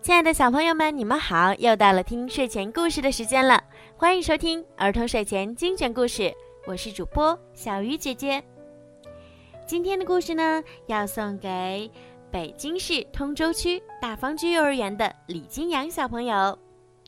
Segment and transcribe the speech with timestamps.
[0.00, 1.52] 亲爱的小朋友们，你们好！
[1.54, 3.62] 又到了听睡前故事的时间了，
[3.96, 6.32] 欢迎收听儿童睡前精选故事，
[6.66, 8.42] 我是主播小鱼姐姐。
[9.66, 11.90] 今天的故事呢，要送给
[12.30, 16.56] 北京市通州区大方居幼儿园的李金阳小朋友。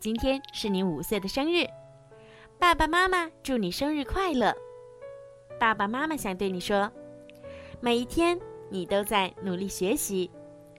[0.00, 1.66] 今天是你五岁的生日，
[2.58, 4.52] 爸爸妈妈祝你生日快乐！
[5.60, 6.90] 爸爸妈妈想对你说，
[7.80, 10.30] 每一天你都在努力学习，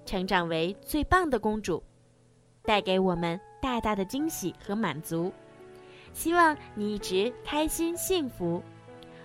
[0.05, 1.84] 成长为最棒的公主，
[2.70, 5.34] 带给我们大大的惊喜和满足。
[6.14, 8.64] 希望你一直开心幸福，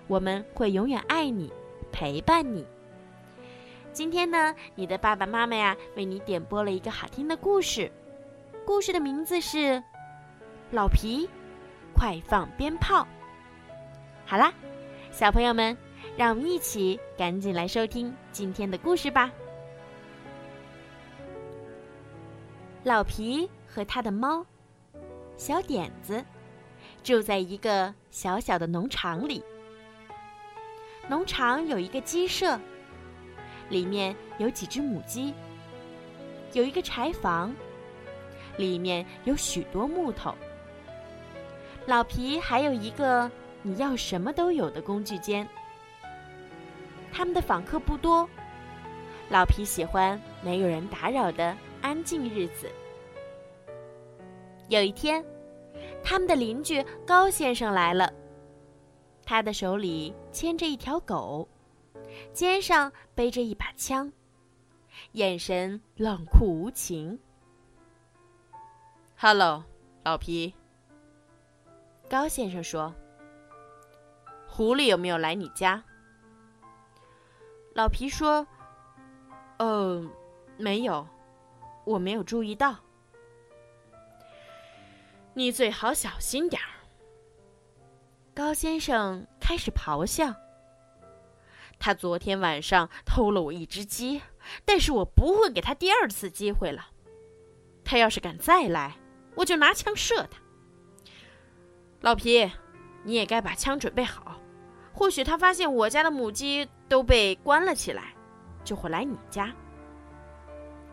[0.07, 1.53] 我们会永远爱你，
[1.93, 2.65] 陪伴你。
[3.93, 7.93] 今天呢，你的爸爸妈妈呀，为你点播了一个好听的故事，
[8.65, 9.59] 故事的名字是
[10.71, 11.29] 《老皮，
[11.95, 13.03] 快放鞭炮》。
[14.25, 14.51] 好啦。
[15.11, 15.77] 小朋友们，
[16.17, 19.31] 让我们一起赶紧来收听今天的故事吧。
[22.85, 24.45] 老皮和他的猫
[25.39, 26.23] 小点子
[27.03, 29.43] 住在一个小小的农场里。
[31.09, 32.61] 农场有一个鸡舍，
[33.71, 35.33] 里面有几只母鸡；
[36.53, 37.55] 有一个柴房，
[38.59, 40.35] 里面有许多木头。
[41.87, 43.31] 老皮还有一个。
[43.67, 45.49] 你要什么都有的工具间，
[47.11, 48.29] 他们的访客不多。
[49.31, 52.71] 老皮喜欢没有人打扰的安静日子。
[54.69, 55.25] 有一天，
[56.03, 58.13] 他们的邻居高先生来了，
[59.25, 61.49] 他的手里牵着一条狗，
[62.33, 64.11] 肩上背着一把枪，
[65.13, 67.19] 眼神冷酷无情。
[69.17, 69.63] “Hello，
[70.03, 70.55] 老皮。”
[72.09, 72.95] 高先生说。
[74.47, 75.83] 狐狸有没有来你家？
[77.75, 78.47] 老皮说
[79.59, 80.01] ：“呃，
[80.57, 81.05] 没有，
[81.85, 82.77] 我没有注意到。
[85.35, 86.71] 你最好小心点儿。”
[88.35, 90.35] 高先生开始咆哮
[91.79, 94.23] ：“他昨天晚上偷了我一只鸡，
[94.65, 96.89] 但是我不会给他第二次机会了。
[97.85, 98.97] 他要是敢再来，
[99.35, 100.39] 我就拿枪射他。
[102.01, 102.51] 老皮，
[103.03, 104.41] 你也该把枪准备好。”
[104.97, 108.15] 或许他发现我家的母鸡都被关了起来，
[108.63, 109.53] 就会来你家。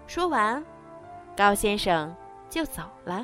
[0.07, 0.65] 说完，
[1.37, 2.15] 高先生
[2.49, 3.23] 就走了。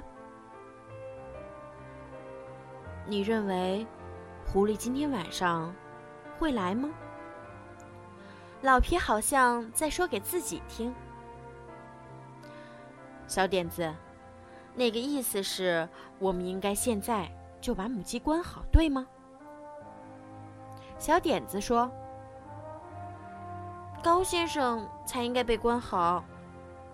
[3.07, 3.87] 你认为
[4.45, 5.73] 狐狸今天晚上
[6.37, 6.89] 会来吗？
[8.61, 10.93] 老皮好像在说给自己听。
[13.27, 13.93] 小点子，
[14.75, 15.87] 那个意思是
[16.19, 17.31] 我们应该现在
[17.61, 19.07] 就把母鸡关好，对吗？
[20.99, 21.89] 小点子说
[24.03, 26.25] ：“高先生才应该被关好，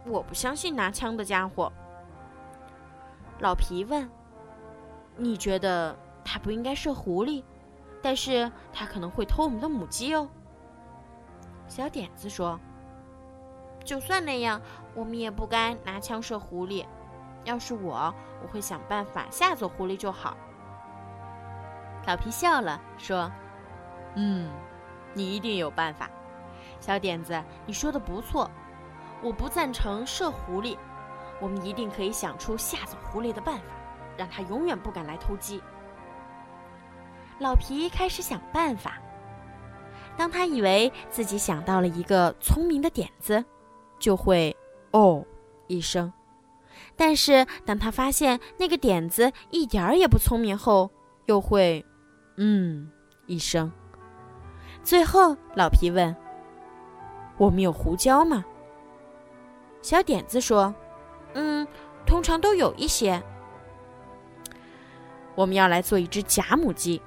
[0.06, 1.72] 我不相信拿枪的家伙。”
[3.40, 4.10] 老皮问
[5.16, 7.44] ：“你觉得他不应该射狐狸，
[8.02, 10.28] 但是他可能会偷我们的母鸡哦？”
[11.68, 12.60] 小点子说
[13.84, 14.62] ：“就算那样，
[14.94, 16.86] 我们也不该拿枪射狐狸。
[17.44, 20.36] 要是我，我会想办法吓走狐狸就好。”
[22.06, 23.32] 老皮笑了，说。
[24.16, 24.50] 嗯，
[25.14, 26.10] 你一定有办法，
[26.80, 28.50] 小点子，你说的不错。
[29.24, 30.78] 我不赞成射狐狸，
[31.40, 33.64] 我们一定可以想出吓走狐狸的办法，
[34.18, 35.62] 让他永远不敢来偷鸡。
[37.40, 39.00] 老皮开始想办法。
[40.16, 43.44] 当他以为自己想到了一个聪明的点子，
[43.98, 44.56] 就会
[44.94, 45.26] “哦”
[45.66, 46.12] 一声；
[46.96, 50.92] 但是当他发现那个点子一点儿也不聪明后，
[51.26, 51.84] 又会
[52.38, 52.92] “嗯”
[53.26, 53.72] 一声。
[54.84, 56.16] 最后，老皮问
[57.40, 58.46] ：“我们有胡椒吗？”
[59.82, 60.74] 小点子说
[61.34, 61.68] ：“嗯，
[62.06, 63.20] 通常都有一些。”
[65.36, 67.02] 我们要来做一只假母鸡。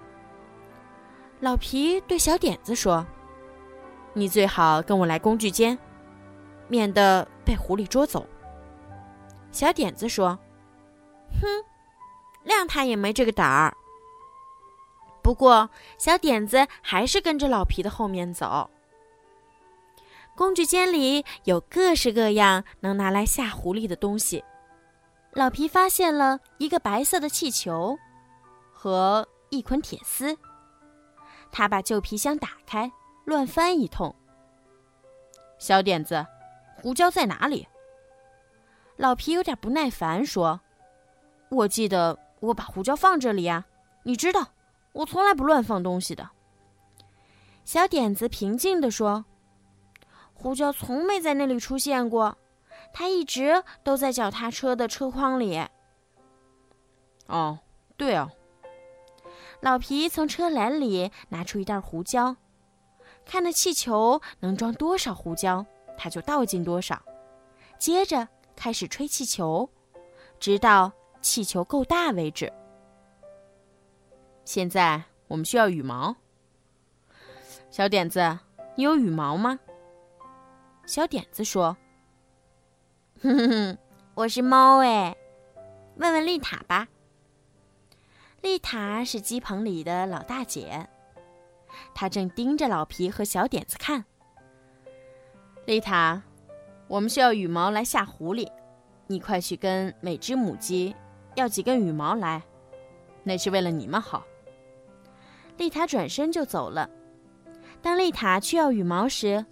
[1.40, 3.06] 老皮对小点子说
[4.14, 5.78] ：“你最好跟我来工具间，
[6.68, 8.26] 免得被狐狸捉走。”
[9.52, 10.38] 小点子说
[11.40, 11.46] ：“哼，
[12.44, 13.76] 谅他也没这个胆儿。”
[15.22, 15.68] 不过，
[15.98, 18.70] 小点子还是跟着老皮的后面走。
[20.36, 24.44] 工具间里有各式各样能拿来吓狐狸的东西。
[25.32, 27.98] 老皮发现了一个白色的气球
[28.78, 30.36] 和一捆铁丝。
[31.50, 32.92] 他把旧皮箱打开，
[33.24, 34.14] 乱翻一通。
[35.58, 36.26] 小点子，
[36.74, 37.66] 胡椒在哪里？
[38.96, 40.60] 老皮有点不耐烦说
[41.48, 43.64] ：“我记得我把胡椒放这里呀，
[44.02, 44.48] 你知道。”
[44.92, 46.30] 我从来不乱放东西的。
[47.66, 49.26] 小点子平静地说
[50.32, 52.38] ：“胡椒从没在那里出现过，
[52.94, 55.62] 它一直都在脚踏车的车筐里。
[57.26, 57.58] 哦，
[57.98, 58.30] 对哦。
[59.60, 62.36] 老皮从车篮里拿出一袋胡椒，
[63.24, 65.64] 看那气球能装多少胡椒，
[65.96, 67.02] 他就倒进多少。
[67.78, 69.68] 接着开始吹气球，
[70.38, 72.52] 直到气球够大为止。
[74.44, 76.14] 现在我们需要羽毛。
[77.70, 78.38] 小点子，
[78.76, 79.58] 你有羽毛吗？
[80.86, 81.76] 小点子说
[83.20, 83.78] ：“哼哼哼，
[84.14, 85.16] 我是猫哎，
[85.96, 86.86] 问问丽塔吧。”
[88.46, 90.88] 丽塔是鸡棚里的老大姐，
[91.92, 94.04] 她正盯着老皮和小点子看。
[95.64, 96.22] 丽塔，
[96.86, 98.48] 我们需要羽毛来吓狐狸，
[99.08, 100.94] 你快去跟每只母鸡
[101.34, 102.40] 要几根羽毛来，
[103.24, 104.22] 那是为了你们好。
[105.56, 106.88] 丽塔转身就走了。
[107.82, 109.44] 当丽塔去要羽毛时，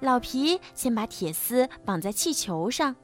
[0.00, 2.94] 老皮先把铁丝绑在气球上，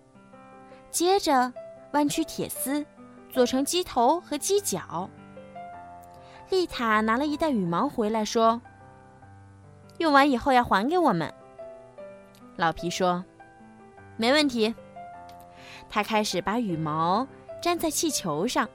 [0.91, 1.51] 接着
[1.95, 2.85] 弯曲铁丝，
[3.31, 5.09] 做成鸡头和鸡脚。
[6.51, 8.61] 丽塔拿了一袋羽毛回来，说
[9.99, 11.33] ：“用完以后要还给我们。”
[12.57, 13.25] 老皮说
[14.17, 14.75] ：“没问题。”
[15.91, 17.27] 他开始把羽毛
[17.63, 18.69] 粘在气球上，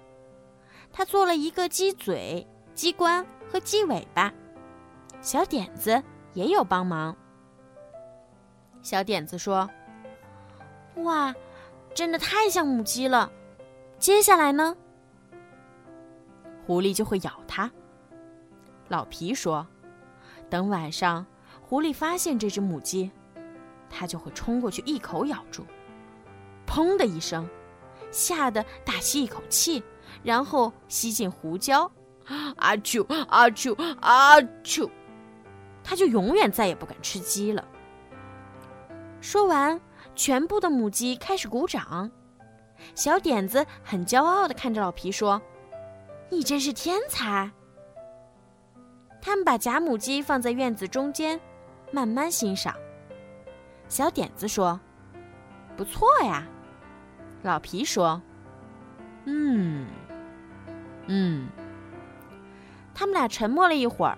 [0.91, 4.31] 他做了一个鸡嘴、鸡冠和鸡尾巴。
[5.21, 6.01] 小点子
[6.33, 7.15] 也有帮忙。
[8.81, 9.69] 小点子说
[11.03, 11.33] ：“哇，
[11.93, 13.31] 真的太像母鸡了。”
[13.99, 14.75] 接下来呢？
[16.65, 17.69] 狐狸就会咬它。
[18.89, 19.65] 老皮说
[20.49, 21.25] ：“等晚上
[21.61, 23.11] 狐狸发现这只母鸡，
[23.89, 25.63] 它就会冲过去一口咬住，
[26.67, 27.47] 砰的一声，
[28.11, 29.83] 吓得大吸一口气，
[30.21, 31.89] 然后吸进胡椒，
[32.57, 34.89] 阿啾阿啾阿啾，
[35.83, 37.65] 它就永远再也不敢吃鸡了。”
[39.19, 39.79] 说完，
[40.15, 42.11] 全部的母鸡开始鼓掌。
[42.95, 45.41] 小点子很骄傲的看着老皮说。
[46.33, 47.49] 你真是天才！
[49.21, 51.39] 他们把假母鸡放在院子中间，
[51.91, 52.75] 慢慢欣赏。
[53.87, 54.79] 小点子说
[55.77, 56.43] ：“不错呀。”
[57.43, 58.19] 老皮说
[59.25, 59.85] ：“嗯，
[61.05, 61.47] 嗯。”
[62.95, 64.17] 他们俩沉默了一会儿，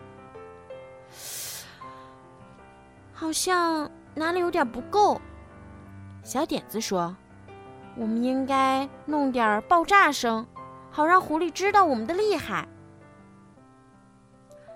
[3.14, 5.20] 好像哪里有点不够。
[6.24, 7.16] 小点子说
[7.98, 10.48] ：“我们应该弄点爆炸声。”
[10.96, 12.66] 好让狐狸知道我们的厉害。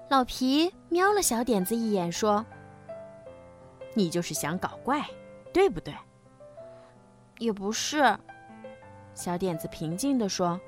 [0.10, 2.46] 老皮瞄了小点子一眼，说
[3.96, 5.02] ：“你就是想搞怪，
[5.54, 5.96] 对不对
[7.40, 8.18] ？”“也不是。”
[9.16, 10.60] 小点子平静地说：“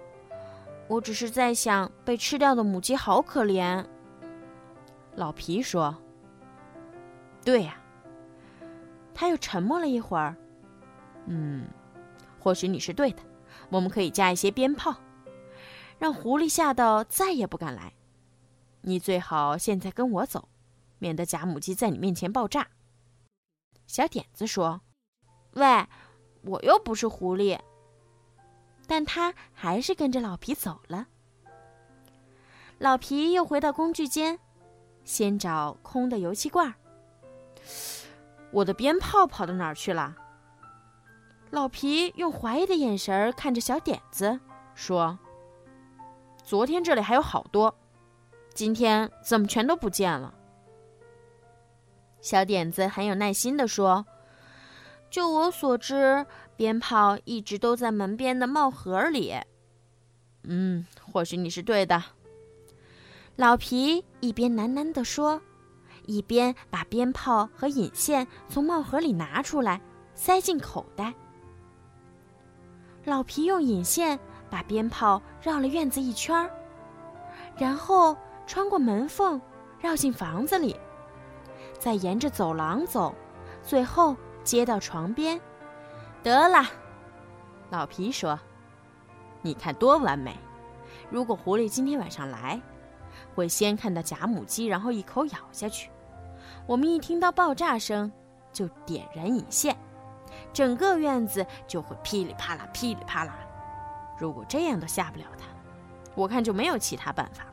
[0.87, 3.83] 我只是在想，被吃掉的母鸡好可怜。”
[5.15, 5.93] 老皮说
[7.43, 7.75] ：“对呀。”
[9.13, 10.33] 他又沉默了一会儿
[11.27, 11.67] ，“嗯，
[12.39, 13.21] 或许你是对的，
[13.69, 14.95] 我们可以加一些鞭炮。”
[16.01, 17.93] 让狐狸吓到再也不敢来。
[18.81, 20.49] 你最好现在跟我走，
[20.97, 22.69] 免得假母鸡在你面前爆炸。
[23.85, 24.81] 小点子说
[25.53, 25.85] ：“喂，
[26.41, 27.59] 我又不是狐狸。”
[28.87, 31.05] 但他还是跟着老皮走了。
[32.79, 34.39] 老皮又回到工具间，
[35.05, 36.73] 先找空的油漆罐。
[38.51, 40.15] 我的鞭炮跑到哪儿去了？
[41.51, 44.39] 老皮用怀疑的眼神看着小点子，
[44.73, 45.19] 说。
[46.51, 47.73] 昨天这里还有好多，
[48.53, 50.33] 今天怎么全都不见了？
[52.19, 54.05] 小点子很有耐心地说
[55.09, 56.25] ：“就我所知，
[56.57, 59.33] 鞭炮一直都在门边的帽盒里。”
[60.43, 62.03] 嗯，或许你是对的。
[63.37, 65.41] 老皮一边喃喃地说，
[66.05, 69.79] 一边把鞭炮和引线从帽盒里拿出来，
[70.15, 71.13] 塞进口袋。
[73.05, 74.19] 老皮用引线。
[74.51, 76.51] 把鞭炮绕了院子一圈儿，
[77.55, 78.15] 然后
[78.45, 79.41] 穿过门缝，
[79.79, 80.77] 绕进房子里，
[81.79, 83.15] 再沿着走廊走，
[83.63, 85.39] 最后接到床边。
[86.21, 86.65] 得了，
[87.69, 88.37] 老皮说
[89.41, 90.35] ：“你看多完美！
[91.09, 92.61] 如果狐狸今天晚上来，
[93.33, 95.89] 会先看到假母鸡，然后一口咬下去。
[96.67, 98.11] 我们一听到爆炸声，
[98.51, 99.75] 就点燃引线，
[100.51, 103.39] 整个院子就会噼里啪啦，噼里啪啦。”
[104.21, 105.45] 如果这样都吓不了他，
[106.13, 107.49] 我看就没有其他办法了。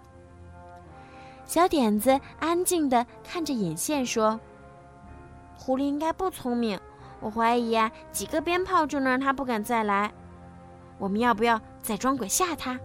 [1.46, 4.38] 小点子安静地看着引线说
[5.56, 6.78] ：“狐狸应该不聪明，
[7.20, 10.12] 我怀疑啊，几个鞭炮就能让他不敢再来。
[10.98, 12.78] 我们要不要再装鬼吓他？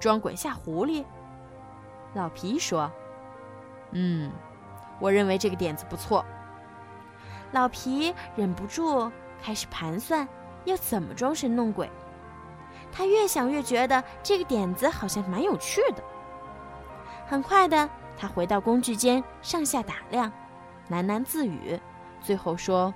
[0.00, 1.04] 装鬼吓狐狸？”
[2.14, 2.90] 老皮说
[3.92, 4.32] ：“嗯，
[4.98, 6.24] 我认为这个点子不错。”
[7.52, 9.08] 老皮忍不住
[9.40, 10.28] 开始盘算
[10.64, 11.90] 要怎么装神弄鬼。
[12.92, 16.04] 他越想越觉得这个点子好像蛮有趣的。
[17.26, 20.30] 很快的，他回到工具间，上下打量，
[20.90, 21.80] 喃喃自语，
[22.20, 22.94] 最后说：“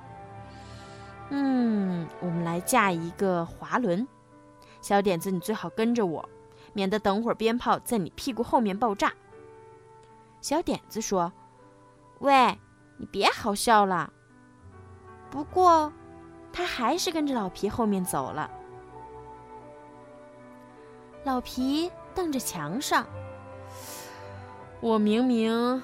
[1.30, 4.06] 嗯，我们来架一个滑轮。
[4.80, 6.28] 小点子，你最好跟着我，
[6.72, 9.12] 免得等会儿鞭炮在你屁股后面爆炸。”
[10.40, 11.32] 小点子说
[12.20, 12.56] ：“喂，
[12.98, 14.12] 你别好笑了。”
[15.30, 15.92] 不过，
[16.58, 18.50] 他还是跟着老皮后面走了。
[21.22, 23.06] 老皮瞪着墙上，
[24.80, 25.80] 我明明，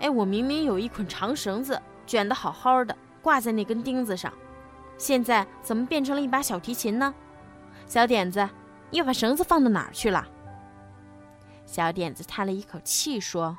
[0.00, 4.32] 哎，我明明有一捆长绳子卷得好好的，挂在那根钉子上，
[4.96, 7.14] 现在怎么变成了一把小提琴呢？
[7.84, 8.48] 小点子，
[8.88, 10.26] 你又把绳子放到哪儿去了？
[11.66, 13.54] 小点子叹了一口气说：“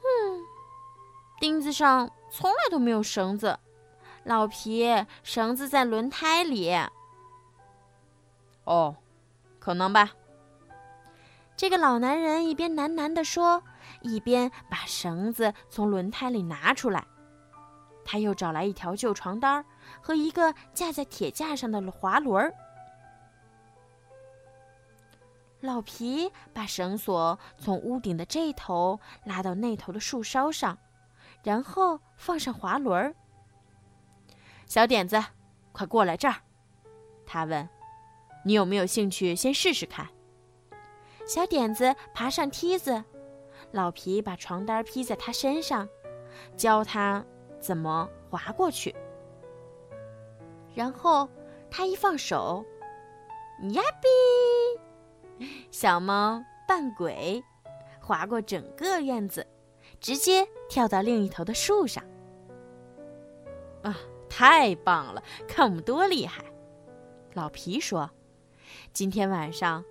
[0.00, 0.40] 嗯，
[1.38, 3.58] 钉子上从来都没有绳子。
[4.24, 4.86] 老皮，
[5.22, 6.74] 绳子在轮胎里。”
[8.64, 8.96] 哦。
[9.58, 10.10] 可能吧。
[11.54, 13.62] 这个老男人一边喃喃地说，
[14.00, 17.06] 一边把绳子从轮胎里拿出来。
[18.06, 19.62] 他又找来一条旧床单
[20.00, 22.54] 和一个架在铁架上的滑轮儿。
[25.60, 30.78] 老皮把绳索从屋顶的这头拉到那头的树梢上，
[31.42, 33.14] 然后放上滑轮儿。
[34.70, 35.20] 小点子，
[35.72, 36.36] 快过来这儿，
[37.26, 37.68] 他问。
[38.44, 40.06] 你有没有兴趣先试试看？
[41.26, 43.02] 小点子爬上梯子，
[43.72, 45.88] 老皮把床单披在他身上，
[46.56, 47.24] 教他
[47.58, 48.94] 怎么滑过去。
[50.72, 51.28] 然后
[51.68, 52.64] 他一放手，
[53.72, 53.82] 呀
[55.36, 57.42] 比，小猫扮鬼，
[58.00, 59.44] 滑过整个院子，
[59.98, 62.04] 直接跳到另一头的树上。
[63.82, 63.98] 啊，
[64.40, 65.22] 太棒了！
[65.46, 66.42] 看我们多厉害！
[67.34, 68.10] 老皮说。
[68.90, 69.84] 今天晚上，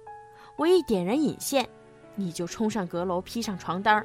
[0.55, 1.69] 我一点燃引线，
[2.15, 4.03] 你就冲上阁楼，披上床单儿。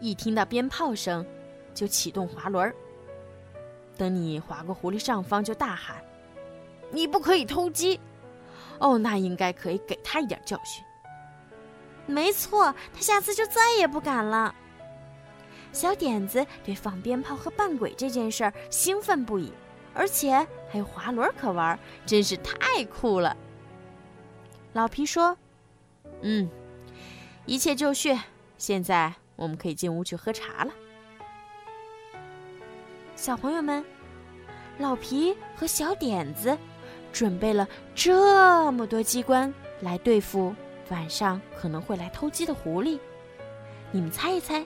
[0.00, 1.26] 一听到鞭炮声，
[1.74, 2.74] 就启动滑轮儿。
[3.98, 6.02] 等你划过狐狸上方，就大喊
[6.90, 8.00] ：“你不可以偷鸡！”
[8.80, 10.82] 哦，那应该可以给他一点教训。
[12.06, 14.54] 没错，他下次就再也不敢了。
[15.74, 19.52] 小点子对放鞭炮和扮鬼这件事儿兴奋不已，
[19.92, 20.34] 而且
[20.70, 23.36] 还有滑轮可玩，真是太酷了。
[24.72, 25.36] 老皮说
[26.22, 26.48] ：“嗯，
[27.44, 28.16] 一切就绪，
[28.56, 30.72] 现在我们可以进屋去喝茶了。”
[33.16, 33.84] 小朋友们，
[34.78, 36.56] 老皮和小点子
[37.12, 40.54] 准备了这么多机关来对付
[40.90, 42.98] 晚上可能会来偷鸡的狐狸。
[43.92, 44.64] 你们猜一猜，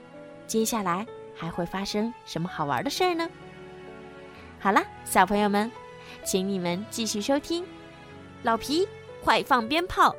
[0.49, 3.29] 接下来还会发生什么好玩的事儿呢？
[4.59, 5.71] 好了，小朋友们，
[6.25, 7.65] 请你们继续收听
[8.43, 8.89] 老皮。
[9.21, 10.15] 快放鞭炮！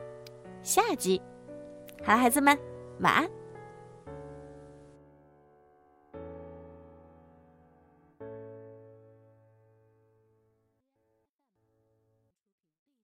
[0.61, 1.21] 下集，
[2.03, 2.55] 好了，孩子们，
[2.99, 3.38] 晚安。